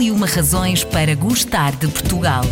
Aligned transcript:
E 0.00 0.10
uma 0.10 0.26
razões 0.26 0.82
para 0.82 1.14
gostar 1.14 1.76
de 1.76 1.86
Portugal. 1.86 2.42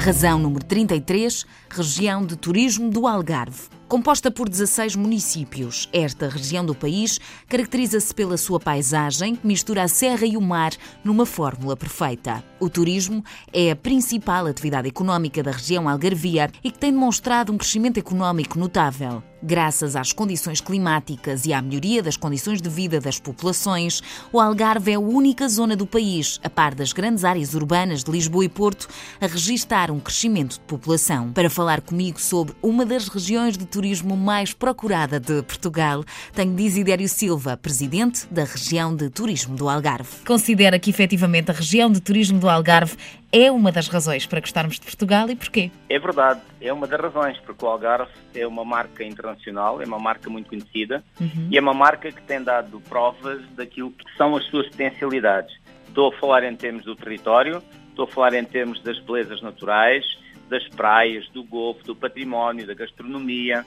Razão 0.00 0.36
número 0.36 0.64
33, 0.64 1.46
região 1.70 2.26
de 2.26 2.34
turismo 2.34 2.90
do 2.90 3.06
Algarve. 3.06 3.68
Composta 3.86 4.32
por 4.32 4.48
16 4.48 4.96
municípios, 4.96 5.88
esta 5.92 6.28
região 6.28 6.66
do 6.66 6.74
país 6.74 7.20
caracteriza-se 7.48 8.12
pela 8.12 8.36
sua 8.36 8.58
paisagem 8.58 9.36
que 9.36 9.46
mistura 9.46 9.84
a 9.84 9.88
serra 9.88 10.26
e 10.26 10.36
o 10.36 10.40
mar 10.40 10.72
numa 11.04 11.24
fórmula 11.24 11.76
perfeita. 11.76 12.42
O 12.58 12.68
turismo 12.68 13.22
é 13.52 13.70
a 13.70 13.76
principal 13.76 14.46
atividade 14.46 14.88
económica 14.88 15.40
da 15.40 15.52
região 15.52 15.88
algarvia 15.88 16.50
e 16.64 16.70
que 16.72 16.78
tem 16.80 16.90
demonstrado 16.90 17.52
um 17.52 17.56
crescimento 17.56 17.98
económico 17.98 18.58
notável. 18.58 19.22
Graças 19.46 19.94
às 19.94 20.10
condições 20.10 20.62
climáticas 20.62 21.44
e 21.44 21.52
à 21.52 21.60
melhoria 21.60 22.02
das 22.02 22.16
condições 22.16 22.62
de 22.62 22.68
vida 22.70 22.98
das 22.98 23.20
populações, 23.20 24.00
o 24.32 24.40
Algarve 24.40 24.92
é 24.92 24.94
a 24.94 24.98
única 24.98 25.46
zona 25.50 25.76
do 25.76 25.86
país, 25.86 26.40
a 26.42 26.48
par 26.48 26.74
das 26.74 26.94
grandes 26.94 27.24
áreas 27.24 27.52
urbanas 27.52 28.02
de 28.02 28.10
Lisboa 28.10 28.46
e 28.46 28.48
Porto, 28.48 28.88
a 29.20 29.26
registrar 29.26 29.90
um 29.90 30.00
crescimento 30.00 30.54
de 30.54 30.60
população. 30.60 31.30
Para 31.30 31.50
falar 31.50 31.82
comigo 31.82 32.18
sobre 32.18 32.54
uma 32.62 32.86
das 32.86 33.06
regiões 33.06 33.58
de 33.58 33.66
turismo 33.66 34.16
mais 34.16 34.54
procurada 34.54 35.20
de 35.20 35.42
Portugal, 35.42 36.02
tenho 36.32 36.54
Desidério 36.54 37.06
Silva, 37.06 37.54
presidente 37.54 38.26
da 38.30 38.44
região 38.44 38.96
de 38.96 39.10
turismo 39.10 39.56
do 39.56 39.68
Algarve. 39.68 40.24
Considera 40.26 40.78
que 40.78 40.88
efetivamente 40.88 41.50
a 41.50 41.54
região 41.54 41.92
de 41.92 42.00
turismo 42.00 42.38
do 42.38 42.48
Algarve 42.48 42.96
é 43.34 43.50
uma 43.50 43.72
das 43.72 43.88
razões 43.88 44.26
para 44.26 44.38
gostarmos 44.38 44.78
de 44.78 44.82
Portugal 44.82 45.28
e 45.28 45.34
porquê? 45.34 45.72
É 45.90 45.98
verdade, 45.98 46.40
é 46.60 46.72
uma 46.72 46.86
das 46.86 47.00
razões, 47.00 47.36
porque 47.38 47.64
o 47.64 47.68
Algarve 47.68 48.12
é 48.32 48.46
uma 48.46 48.64
marca 48.64 49.02
internacional, 49.02 49.82
é 49.82 49.84
uma 49.84 49.98
marca 49.98 50.30
muito 50.30 50.48
conhecida 50.48 51.02
uhum. 51.20 51.48
e 51.50 51.58
é 51.58 51.60
uma 51.60 51.74
marca 51.74 52.12
que 52.12 52.22
tem 52.22 52.40
dado 52.40 52.80
provas 52.82 53.42
daquilo 53.56 53.90
que 53.90 54.04
são 54.16 54.36
as 54.36 54.44
suas 54.46 54.68
potencialidades. 54.68 55.52
Estou 55.88 56.12
a 56.12 56.16
falar 56.18 56.44
em 56.44 56.54
termos 56.54 56.84
do 56.84 56.94
território, 56.94 57.60
estou 57.88 58.04
a 58.04 58.08
falar 58.08 58.34
em 58.34 58.44
termos 58.44 58.80
das 58.84 59.00
belezas 59.00 59.42
naturais, 59.42 60.04
das 60.48 60.66
praias, 60.68 61.28
do 61.30 61.42
golfo, 61.42 61.82
do 61.84 61.96
património, 61.96 62.64
da 62.64 62.74
gastronomia, 62.74 63.66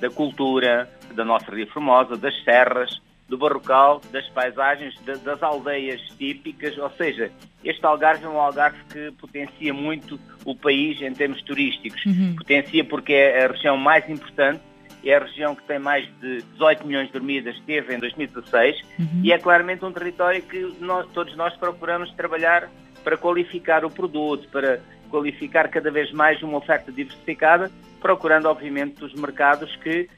da 0.00 0.10
cultura, 0.10 0.90
da 1.14 1.24
nossa 1.24 1.54
Ria 1.54 1.66
Formosa, 1.68 2.16
das 2.16 2.34
serras, 2.42 3.00
do 3.28 3.38
barrocal, 3.38 4.00
das 4.12 4.28
paisagens, 4.28 4.94
das 5.02 5.42
aldeias 5.42 6.00
típicas, 6.18 6.76
ou 6.76 6.90
seja, 6.90 7.30
este 7.64 7.84
Algarve 7.84 8.24
é 8.24 8.28
um 8.28 8.38
Algarve 8.38 8.78
que 8.92 9.10
potencia 9.12 9.72
muito 9.72 10.20
o 10.44 10.54
país 10.54 11.00
em 11.00 11.12
termos 11.12 11.40
turísticos. 11.42 12.04
Uhum. 12.04 12.36
Potencia 12.36 12.84
porque 12.84 13.14
é 13.14 13.46
a 13.46 13.48
região 13.48 13.76
mais 13.76 14.08
importante, 14.10 14.60
é 15.02 15.14
a 15.14 15.20
região 15.20 15.54
que 15.54 15.62
tem 15.64 15.78
mais 15.78 16.06
de 16.20 16.42
18 16.52 16.86
milhões 16.86 17.06
de 17.06 17.12
dormidas, 17.12 17.58
teve 17.66 17.94
em 17.94 17.98
2016, 17.98 18.80
uhum. 18.98 19.20
e 19.22 19.32
é 19.32 19.38
claramente 19.38 19.84
um 19.84 19.92
território 19.92 20.42
que 20.42 20.74
nós, 20.80 21.06
todos 21.12 21.34
nós 21.36 21.54
procuramos 21.56 22.10
trabalhar 22.12 22.70
para 23.02 23.16
qualificar 23.16 23.84
o 23.84 23.90
produto, 23.90 24.48
para 24.48 24.80
qualificar 25.10 25.68
cada 25.68 25.90
vez 25.90 26.10
mais 26.12 26.42
uma 26.42 26.58
oferta 26.58 26.90
diversificada, 26.90 27.70
procurando, 28.00 28.46
obviamente, 28.46 29.04
os 29.04 29.14
mercados 29.14 29.74
que 29.76 30.08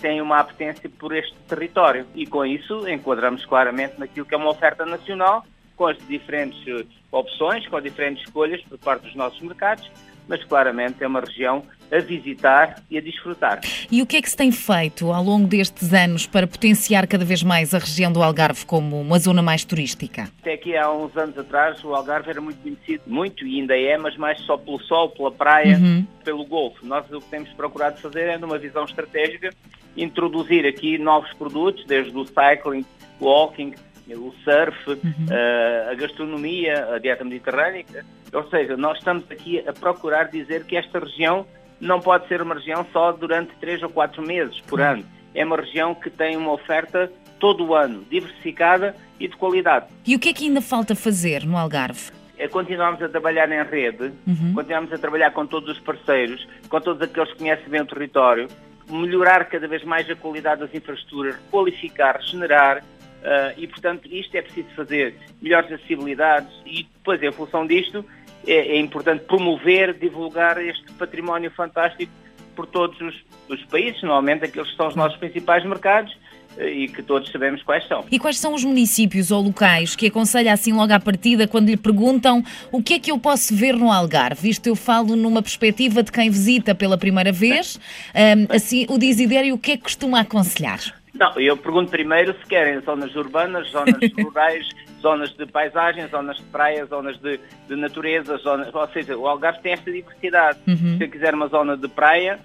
têm 0.00 0.20
uma 0.20 0.38
apetência 0.38 0.90
por 0.98 1.14
este 1.14 1.34
território. 1.48 2.06
E 2.14 2.26
com 2.26 2.44
isso 2.44 2.88
enquadramos 2.88 3.44
claramente 3.44 3.98
naquilo 3.98 4.26
que 4.26 4.34
é 4.34 4.38
uma 4.38 4.50
oferta 4.50 4.84
nacional, 4.84 5.44
com 5.76 5.86
as 5.86 5.98
diferentes 6.06 6.60
eh, 6.68 6.84
opções, 7.10 7.66
com 7.66 7.76
as 7.76 7.82
diferentes 7.82 8.24
escolhas 8.24 8.60
por 8.62 8.78
parte 8.78 9.02
dos 9.02 9.14
nossos 9.14 9.40
mercados, 9.40 9.90
mas 10.28 10.44
claramente 10.44 11.02
é 11.02 11.06
uma 11.06 11.20
região 11.20 11.64
a 11.90 11.98
visitar 11.98 12.80
e 12.88 12.96
a 12.96 13.00
desfrutar. 13.00 13.60
E 13.90 14.00
o 14.00 14.06
que 14.06 14.16
é 14.16 14.22
que 14.22 14.30
se 14.30 14.36
tem 14.36 14.52
feito 14.52 15.10
ao 15.10 15.24
longo 15.24 15.48
destes 15.48 15.92
anos 15.92 16.26
para 16.26 16.46
potenciar 16.46 17.06
cada 17.06 17.24
vez 17.24 17.42
mais 17.42 17.74
a 17.74 17.78
região 17.78 18.12
do 18.12 18.22
Algarve 18.22 18.64
como 18.64 19.00
uma 19.00 19.18
zona 19.18 19.42
mais 19.42 19.64
turística? 19.64 20.30
Até 20.40 20.52
aqui 20.52 20.76
há 20.76 20.90
uns 20.92 21.16
anos 21.16 21.36
atrás 21.36 21.82
o 21.84 21.94
Algarve 21.94 22.30
era 22.30 22.40
muito 22.40 22.60
conhecido, 22.62 23.02
muito 23.06 23.44
e 23.44 23.60
ainda 23.60 23.76
é, 23.76 23.98
mas 23.98 24.16
mais 24.16 24.40
só 24.42 24.56
pelo 24.56 24.78
sol, 24.82 25.10
pela 25.10 25.32
praia, 25.32 25.76
uhum. 25.78 26.06
pelo 26.22 26.44
golfo. 26.44 26.86
Nós 26.86 27.10
o 27.10 27.20
que 27.20 27.28
temos 27.28 27.48
procurado 27.50 28.00
fazer 28.00 28.28
é, 28.28 28.38
numa 28.38 28.58
visão 28.58 28.84
estratégica, 28.84 29.50
introduzir 29.96 30.66
aqui 30.66 30.98
novos 30.98 31.32
produtos, 31.34 31.84
desde 31.86 32.16
o 32.16 32.24
cycling, 32.26 32.84
walking, 33.20 33.74
o 34.08 34.34
surf, 34.44 34.90
uhum. 34.90 34.96
uh, 34.96 35.90
a 35.90 35.94
gastronomia, 35.94 36.94
a 36.94 36.98
dieta 36.98 37.24
mediterrânica. 37.24 38.04
Ou 38.32 38.48
seja, 38.48 38.76
nós 38.76 38.98
estamos 38.98 39.24
aqui 39.30 39.60
a 39.66 39.72
procurar 39.72 40.24
dizer 40.24 40.64
que 40.64 40.76
esta 40.76 40.98
região 40.98 41.46
não 41.80 42.00
pode 42.00 42.28
ser 42.28 42.42
uma 42.42 42.54
região 42.54 42.86
só 42.92 43.12
durante 43.12 43.52
três 43.60 43.82
ou 43.82 43.88
quatro 43.88 44.22
meses 44.22 44.60
por 44.62 44.80
uhum. 44.80 44.86
ano. 44.86 45.04
É 45.34 45.44
uma 45.44 45.56
região 45.56 45.94
que 45.94 46.10
tem 46.10 46.36
uma 46.36 46.52
oferta 46.52 47.10
todo 47.38 47.64
o 47.64 47.74
ano, 47.74 48.04
diversificada 48.10 48.94
e 49.18 49.26
de 49.26 49.36
qualidade. 49.36 49.86
E 50.06 50.14
o 50.14 50.18
que 50.18 50.28
é 50.28 50.32
que 50.32 50.46
ainda 50.46 50.60
falta 50.60 50.94
fazer 50.94 51.44
no 51.44 51.56
Algarve? 51.56 52.10
É 52.36 52.48
continuarmos 52.48 53.02
a 53.02 53.08
trabalhar 53.08 53.50
em 53.50 53.62
rede, 53.64 54.12
uhum. 54.26 54.54
continuarmos 54.54 54.92
a 54.92 54.98
trabalhar 54.98 55.30
com 55.30 55.46
todos 55.46 55.76
os 55.76 55.78
parceiros, 55.78 56.46
com 56.68 56.80
todos 56.80 57.02
aqueles 57.02 57.30
que 57.32 57.38
conhecem 57.38 57.68
bem 57.68 57.82
o 57.82 57.86
território, 57.86 58.48
melhorar 58.90 59.44
cada 59.46 59.66
vez 59.66 59.84
mais 59.84 60.08
a 60.10 60.16
qualidade 60.16 60.60
das 60.60 60.74
infraestruturas, 60.74 61.36
qualificar, 61.50 62.16
regenerar, 62.16 62.78
uh, 62.78 63.54
e 63.56 63.66
portanto 63.66 64.06
isto 64.06 64.34
é 64.36 64.42
preciso 64.42 64.68
fazer 64.74 65.14
melhores 65.40 65.72
acessibilidades 65.72 66.50
e 66.66 66.82
depois 66.82 67.22
em 67.22 67.32
função 67.32 67.66
disto 67.66 68.04
é, 68.46 68.52
é 68.52 68.78
importante 68.78 69.24
promover, 69.24 69.94
divulgar 69.94 70.62
este 70.64 70.92
património 70.92 71.50
fantástico 71.50 72.12
por 72.56 72.66
todos 72.66 73.00
os, 73.00 73.14
os 73.48 73.64
países, 73.66 74.02
normalmente 74.02 74.44
aqueles 74.44 74.70
que 74.70 74.76
são 74.76 74.88
os 74.88 74.96
nossos 74.96 75.18
principais 75.18 75.64
mercados, 75.64 76.16
e 76.58 76.88
que 76.88 77.02
todos 77.02 77.30
sabemos 77.30 77.62
quais 77.62 77.86
são. 77.86 78.04
E 78.10 78.18
quais 78.18 78.38
são 78.38 78.54
os 78.54 78.64
municípios 78.64 79.30
ou 79.30 79.42
locais 79.42 79.94
que 79.94 80.06
aconselha 80.06 80.52
assim 80.52 80.72
logo 80.72 80.92
à 80.92 81.00
partida 81.00 81.46
quando 81.46 81.68
lhe 81.68 81.76
perguntam 81.76 82.42
o 82.72 82.82
que 82.82 82.94
é 82.94 82.98
que 82.98 83.10
eu 83.10 83.18
posso 83.18 83.54
ver 83.54 83.74
no 83.74 83.90
Algarve? 83.90 84.48
Isto 84.48 84.66
eu 84.66 84.76
falo 84.76 85.16
numa 85.16 85.42
perspectiva 85.42 86.02
de 86.02 86.12
quem 86.12 86.30
visita 86.30 86.74
pela 86.74 86.98
primeira 86.98 87.32
vez. 87.32 87.78
Um, 88.14 88.54
assim, 88.54 88.86
o 88.88 88.98
Desidério, 88.98 89.54
o 89.54 89.58
que 89.58 89.72
é 89.72 89.76
que 89.76 89.84
costuma 89.84 90.20
aconselhar? 90.20 90.80
Não, 91.14 91.38
eu 91.38 91.56
pergunto 91.56 91.90
primeiro 91.90 92.34
se 92.38 92.46
querem 92.46 92.80
zonas 92.80 93.14
urbanas, 93.14 93.68
zonas 93.70 93.98
rurais, 94.18 94.66
zonas 95.00 95.30
de 95.30 95.46
paisagem, 95.46 96.06
zonas 96.08 96.36
de 96.36 96.44
praia, 96.44 96.84
zonas 96.86 97.18
de, 97.18 97.38
de 97.68 97.76
natureza, 97.76 98.36
zonas, 98.38 98.72
ou 98.74 98.88
seja, 98.88 99.16
o 99.16 99.26
Algarve 99.26 99.60
tem 99.60 99.72
esta 99.72 99.90
diversidade. 99.90 100.58
Uhum. 100.66 100.96
Se 100.96 101.04
eu 101.04 101.10
quiser 101.10 101.34
uma 101.34 101.48
zona 101.48 101.76
de 101.76 101.88
praia, 101.88 102.38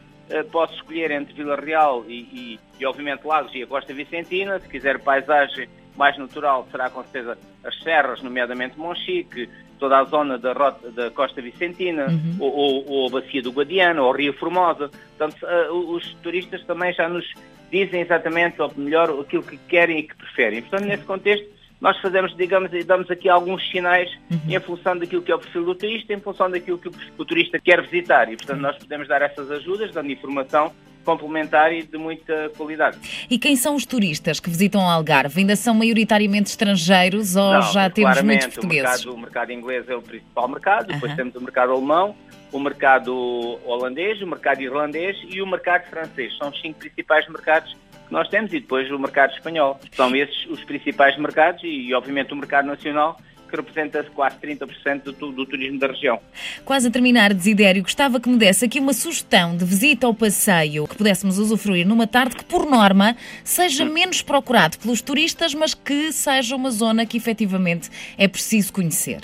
posso 0.52 0.74
escolher 0.75 1.12
entre 1.12 1.34
Vila 1.34 1.56
Real 1.56 2.03
e, 2.08 2.13
e, 2.13 2.59
e, 2.80 2.86
obviamente, 2.86 3.25
Lagos 3.25 3.53
e 3.53 3.63
a 3.63 3.68
Costa 3.68 3.94
Vicentina. 3.94 4.59
Se 4.59 4.68
quiser 4.68 5.00
paisagem 5.00 5.68
mais 5.96 6.18
natural, 6.18 6.68
será 6.72 6.90
com 6.90 7.03
certeza 7.03 7.38
as 7.63 7.78
serras, 7.81 8.22
nomeadamente 8.22 8.78
Monchique, 8.78 9.50
toda 9.80 10.00
a 10.00 10.03
zona 10.06 10.38
da, 10.38 10.53
rota, 10.53 10.91
da 10.91 11.09
Costa 11.12 11.41
Vicentina, 11.41 12.08
uhum. 12.08 12.38
ou, 12.40 12.53
ou, 12.53 12.90
ou, 12.90 13.08
a 13.08 13.12
Bacia 13.12 13.41
do 13.41 13.52
Guadiana, 13.52 14.02
ou 14.02 14.12
Rio 14.12 14.34
Formosa. 14.34 14.90
Portanto, 15.18 15.46
uh, 15.46 15.91
os 15.91 16.13
turistas 16.16 16.63
também 16.66 16.94
já 16.94 17.07
nos 17.07 17.25
dizem 17.72 18.02
exatamente, 18.02 18.62
ou 18.62 18.72
melhor, 18.75 19.09
aquilo 19.19 19.44
que 19.44 19.57
querem 19.57 20.00
e 20.00 20.03
que 20.03 20.16
preferem. 20.16 20.62
Portanto, 20.62 20.88
nesse 20.88 21.03
contexto, 21.03 21.47
nós 21.85 22.00
fazemos, 22.00 22.35
digamos, 22.35 22.72
damos 22.84 23.12
aqui 23.12 23.29
alguns 23.29 23.69
sinais 23.69 24.09
uhum. 24.31 24.40
em 24.50 24.59
função 24.59 24.97
daquilo 24.97 25.22
que 25.22 25.31
é 25.31 25.35
o 25.35 25.38
perfil 25.38 25.66
do 25.66 25.75
turista, 25.75 26.13
em 26.13 26.19
função 26.19 26.50
daquilo 26.50 26.79
que 26.79 26.90
o 27.16 27.23
turista 27.23 27.59
quer 27.59 27.79
visitar. 27.84 28.28
E, 28.28 28.35
portanto, 28.35 28.59
nós 28.59 28.75
podemos 28.75 29.07
dar 29.07 29.22
essas 29.22 29.51
ajudas, 29.51 29.91
dando 29.94 30.12
informação 30.12 30.74
complementar 31.03 31.72
e 31.72 31.84
de 31.84 31.95
muita 31.95 32.50
qualidade. 32.57 32.97
E 33.29 33.38
quem 33.38 33.56
são 33.56 33.75
os 33.75 33.85
turistas 33.85 34.40
que 34.40 34.50
visitam 34.50 34.81
o 34.81 34.90
Algarve? 34.90 35.41
Ainda 35.41 35.56
são 35.56 35.75
maioritariamente 35.75 36.50
estrangeiros 36.50 37.35
ou 37.35 37.53
Não, 37.53 37.62
já 37.62 37.88
temos 37.88 38.19
muitos 38.24 38.47
portugueses? 38.47 39.06
O 39.06 39.09
mercado, 39.09 39.13
o 39.13 39.18
mercado 39.19 39.51
inglês 39.51 39.88
é 39.88 39.95
o 39.95 40.01
principal 40.01 40.47
mercado, 40.47 40.88
depois 40.88 41.13
temos 41.13 41.35
o 41.35 41.41
mercado 41.41 41.72
alemão, 41.72 42.16
o 42.51 42.59
mercado 42.59 43.59
holandês, 43.63 44.19
o 44.24 44.25
mercado 44.25 44.59
irlandês 44.59 45.16
e 45.29 45.40
o 45.40 45.45
mercado 45.45 45.88
francês. 45.88 46.35
São 46.40 46.50
os 46.50 46.59
cinco 46.59 46.79
principais 46.79 47.29
mercados 47.29 47.78
que 48.06 48.14
nós 48.14 48.28
temos 48.30 48.52
e 48.54 48.60
depois 48.60 48.90
o 48.92 49.00
mercado 49.00 49.34
espanhol. 49.34 49.80
São 49.94 50.16
esses 50.16 50.46
os 50.48 50.64
principais 50.64 51.18
mercados 51.18 51.62
e, 51.64 51.94
obviamente, 51.94 52.34
o 52.34 52.36
mercado 52.36 52.68
nacional 52.68 53.18
que 53.50 53.56
representa 53.56 54.04
quase 54.04 54.38
30% 54.38 55.04
do, 55.04 55.31
do, 55.31 55.46
turismo 55.46 55.80
da 55.80 55.88
região. 55.88 56.19
Quase 56.63 56.88
a 56.88 56.92
terminar, 56.92 57.34
Desidério, 57.34 57.84
gostava 57.84 58.19
que 58.19 58.28
me 58.28 58.38
desse 58.38 58.66
aqui 58.66 58.80
uma 58.80 58.94
sugestão 58.94 59.56
de 59.56 59.63
visita 59.63 60.07
ao 60.07 60.13
passeio 60.13 60.88
que 60.88 60.96
pudéssemos 60.96 61.38
usufruir 61.38 61.88
numa 61.88 62.07
tarde 62.07 62.36
que, 62.36 62.44
por 62.44 62.66
norma, 62.66 63.16
seja 63.44 63.86
menos 63.86 64.22
procurado 64.22 64.78
pelos 64.80 65.01
turistas, 65.01 65.54
mas 65.54 65.74
que 65.74 66.12
seja 66.12 66.56
uma 66.56 66.72
zona 66.72 67.06
que 67.06 67.18
efetivamente 67.18 67.90
é 68.18 68.28
preciso 68.28 68.74
conhecer. 68.74 69.22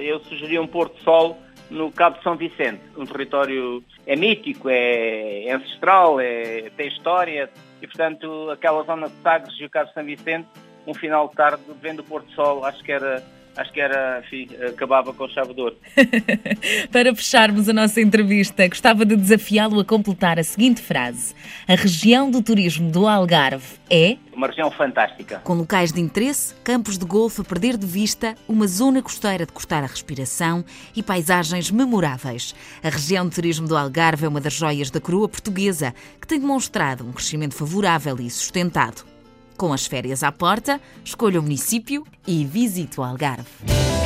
Eu 0.00 0.20
sugeria 0.20 0.60
um 0.60 0.66
Porto 0.66 1.00
Sol 1.02 1.38
no 1.70 1.92
Cabo 1.92 2.16
de 2.18 2.22
São 2.22 2.36
Vicente, 2.36 2.80
um 2.96 3.04
território 3.04 3.82
é 4.06 4.16
mítico, 4.16 4.68
é 4.70 5.50
ancestral, 5.52 6.20
é, 6.20 6.70
tem 6.76 6.88
história 6.88 7.50
e, 7.82 7.86
portanto, 7.86 8.50
aquela 8.50 8.82
zona 8.84 9.08
de 9.08 9.14
Sagres 9.22 9.54
e 9.60 9.64
o 9.64 9.70
Cabo 9.70 9.88
de 9.88 9.94
São 9.94 10.04
Vicente 10.04 10.48
um 10.88 10.94
final 10.94 11.28
de 11.28 11.34
tarde 11.34 11.62
vendo 11.82 12.00
o 12.00 12.04
Porto 12.04 12.30
Sol, 12.32 12.64
acho 12.64 12.82
que 12.82 12.90
era 12.90 13.22
acho 13.58 13.72
que 13.72 13.80
era, 13.80 14.22
enfim, 14.24 14.48
acabava 14.68 15.12
com 15.12 15.24
o 15.24 15.28
chave 15.28 15.52
de 15.52 15.60
ouro. 15.60 15.76
Para 16.90 17.14
fecharmos 17.14 17.68
a 17.68 17.72
nossa 17.72 18.00
entrevista, 18.00 18.66
gostava 18.68 19.04
de 19.04 19.16
desafiá-lo 19.16 19.80
a 19.80 19.84
completar 19.84 20.38
a 20.38 20.44
seguinte 20.44 20.80
frase: 20.80 21.34
A 21.66 21.74
região 21.74 22.30
do 22.30 22.40
turismo 22.40 22.90
do 22.90 23.06
Algarve 23.06 23.76
é. 23.90 24.16
Uma 24.32 24.46
região 24.46 24.70
fantástica. 24.70 25.40
Com 25.42 25.54
locais 25.54 25.92
de 25.92 26.00
interesse, 26.00 26.54
campos 26.62 26.96
de 26.96 27.04
golfe 27.04 27.40
a 27.40 27.44
perder 27.44 27.76
de 27.76 27.86
vista, 27.86 28.36
uma 28.46 28.68
zona 28.68 29.02
costeira 29.02 29.44
de 29.44 29.52
cortar 29.52 29.82
a 29.82 29.86
respiração 29.86 30.64
e 30.94 31.02
paisagens 31.02 31.72
memoráveis. 31.72 32.54
A 32.82 32.88
região 32.88 33.28
de 33.28 33.34
turismo 33.34 33.66
do 33.66 33.76
Algarve 33.76 34.26
é 34.26 34.28
uma 34.28 34.40
das 34.40 34.52
joias 34.52 34.90
da 34.92 35.00
coroa 35.00 35.28
portuguesa, 35.28 35.92
que 36.20 36.28
tem 36.28 36.38
demonstrado 36.38 37.04
um 37.04 37.12
crescimento 37.12 37.54
favorável 37.54 38.16
e 38.20 38.30
sustentado. 38.30 39.17
Com 39.58 39.72
as 39.72 39.86
férias 39.86 40.22
à 40.22 40.30
porta, 40.30 40.80
escolha 41.04 41.40
o 41.40 41.42
município 41.42 42.06
e 42.24 42.44
visite 42.44 43.00
o 43.00 43.02
Algarve. 43.02 43.97